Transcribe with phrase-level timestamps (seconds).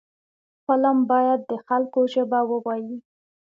[0.65, 2.97] فلم باید د خلکو ژبه ووايي